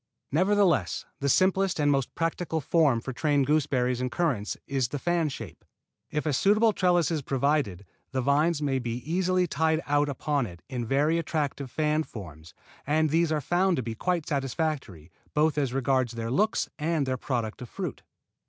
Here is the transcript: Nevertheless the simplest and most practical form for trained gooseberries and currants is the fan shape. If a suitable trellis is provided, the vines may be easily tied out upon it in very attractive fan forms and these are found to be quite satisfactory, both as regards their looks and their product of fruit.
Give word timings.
Nevertheless 0.31 1.05
the 1.19 1.29
simplest 1.29 1.79
and 1.79 1.91
most 1.91 2.15
practical 2.15 2.59
form 2.59 3.01
for 3.01 3.13
trained 3.13 3.45
gooseberries 3.45 4.01
and 4.01 4.11
currants 4.11 4.57
is 4.65 4.87
the 4.87 4.97
fan 4.97 5.29
shape. 5.29 5.63
If 6.09 6.25
a 6.25 6.33
suitable 6.33 6.73
trellis 6.73 7.11
is 7.11 7.21
provided, 7.21 7.85
the 8.11 8.21
vines 8.23 8.63
may 8.63 8.79
be 8.79 8.95
easily 9.07 9.45
tied 9.45 9.79
out 9.85 10.09
upon 10.09 10.47
it 10.47 10.63
in 10.67 10.87
very 10.87 11.19
attractive 11.19 11.69
fan 11.69 12.01
forms 12.01 12.55
and 12.87 13.11
these 13.11 13.31
are 13.31 13.41
found 13.41 13.75
to 13.77 13.83
be 13.83 13.93
quite 13.93 14.27
satisfactory, 14.27 15.11
both 15.35 15.55
as 15.55 15.71
regards 15.71 16.13
their 16.13 16.31
looks 16.31 16.67
and 16.79 17.05
their 17.05 17.15
product 17.17 17.61
of 17.61 17.69
fruit. 17.69 18.01